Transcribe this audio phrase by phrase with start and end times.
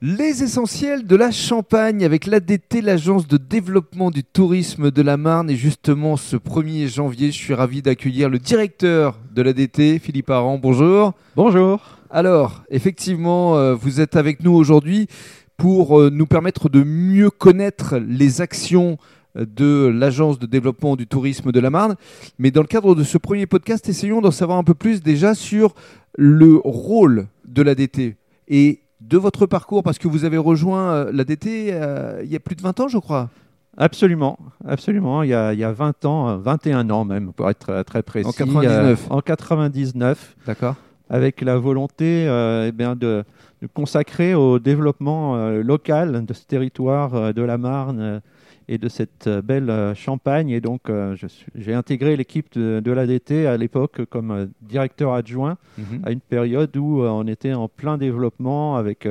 [0.00, 5.50] Les essentiels de la Champagne avec l'ADT, l'agence de développement du tourisme de la Marne.
[5.50, 10.56] Et justement, ce 1er janvier, je suis ravi d'accueillir le directeur de l'ADT, Philippe Aran.
[10.56, 11.14] Bonjour.
[11.34, 11.80] Bonjour.
[12.10, 15.08] Alors, effectivement, euh, vous êtes avec nous aujourd'hui
[15.56, 18.98] pour euh, nous permettre de mieux connaître les actions
[19.36, 21.96] euh, de l'agence de développement du tourisme de la Marne.
[22.38, 25.34] Mais dans le cadre de ce premier podcast, essayons d'en savoir un peu plus déjà
[25.34, 25.74] sur
[26.16, 28.14] le rôle de l'ADT.
[28.46, 32.40] Et de votre parcours, parce que vous avez rejoint euh, l'ADT euh, il y a
[32.40, 33.30] plus de 20 ans, je crois.
[33.76, 35.22] Absolument, absolument.
[35.22, 38.02] Il y a, il y a 20 ans, 21 ans même, pour être très, très
[38.02, 38.28] précis.
[38.28, 39.06] En 99.
[39.10, 40.36] Euh, en 99.
[40.46, 40.74] D'accord.
[41.10, 43.24] Avec la volonté euh, eh bien, de,
[43.62, 48.20] de consacrer au développement euh, local de ce territoire euh, de la Marne
[48.68, 50.50] et de cette belle Champagne.
[50.50, 51.16] Et donc, euh,
[51.54, 55.56] j'ai intégré l'équipe de, de l'ADT à l'époque comme euh, directeur adjoint.
[55.78, 56.02] Mhm.
[56.04, 59.08] à une période où euh, on était en plein développement avec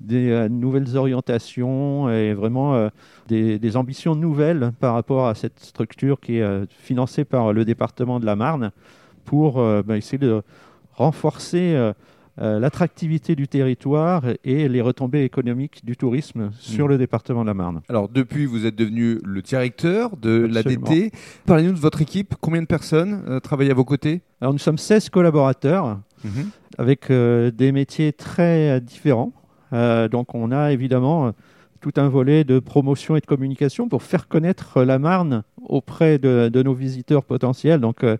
[0.00, 2.90] des nouvelles orientations et vraiment
[3.28, 8.18] des, des ambitions nouvelles par rapport à cette structure qui est financée par le département
[8.18, 8.72] de la Marne
[9.24, 10.42] pour ben, essayer de
[10.94, 11.92] renforcer euh,
[12.40, 16.88] euh, l'attractivité du territoire et les retombées économiques du tourisme sur Mm.
[16.88, 17.82] le département de la Marne.
[17.90, 21.12] Alors, depuis, vous êtes devenu le directeur de l'ADT.
[21.44, 22.34] Parlez-nous de votre équipe.
[22.40, 24.22] Combien de personnes euh, travaillent à vos côtés?
[24.40, 26.50] Alors nous sommes 16 collaborateurs Mhm.
[26.78, 29.32] avec des métiers très différents.
[29.72, 31.32] Donc on a évidemment
[31.82, 36.18] tout un volet de promotion et de communication pour faire connaître euh, la Marne auprès
[36.18, 38.16] de, nos visiteurs potentiels, donc euh,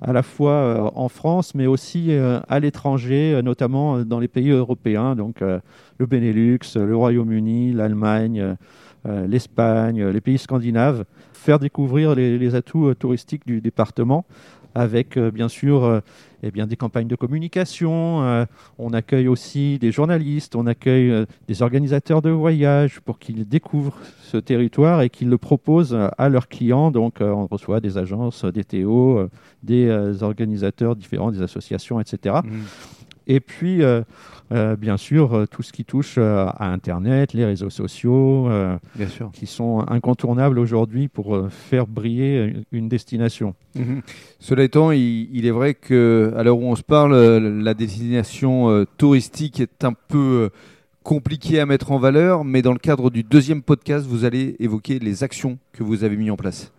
[0.00, 5.14] à la fois euh, en France, mais aussi à l'étranger, notamment dans les pays européens,
[5.14, 8.56] donc le Benelux, le Royaume-Uni, l'Allemagne,
[9.04, 14.24] l'Espagne, euh, les pays scandinaves, faire découvrir les, atouts euh, touristiques du département
[14.74, 16.00] avec euh, bien sûr euh,
[16.42, 18.22] eh bien, des campagnes de communication.
[18.22, 18.44] euh,
[18.78, 23.96] on accueille aussi des journalistes, on accueille euh, des organisateurs de voyages pour qu'ils découvrent
[24.22, 26.90] ce territoire et qu'ils le proposent euh, à leurs clients.
[26.90, 29.30] Donc, euh, on reçoit des agences, des TO, euh,
[29.62, 32.36] des euh, organisateurs différents, des associations, etc.
[33.26, 34.02] Et puis, euh,
[34.52, 38.48] euh, bien sûr, euh, tout ce qui touche à Internet, les réseaux sociaux,
[38.94, 39.30] Bien sûr.
[39.32, 43.54] qui sont incontournables aujourd'hui pour faire briller une destination.
[43.74, 44.02] Mhm.
[44.38, 48.84] Cela étant, il, il est vrai que à l'heure où on se parle, la destination
[48.98, 50.50] touristique est un peu
[51.02, 54.98] compliquée à mettre en valeur, mais dans le cadre du deuxième podcast, vous allez évoquer
[55.00, 56.70] les actions que vous avez mises en place.